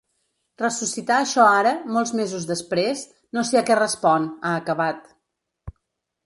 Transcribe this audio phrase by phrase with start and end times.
[0.59, 3.05] Ressuscitar això ara, molts mesos després,
[3.39, 5.07] no sé a què respon, ha acabat.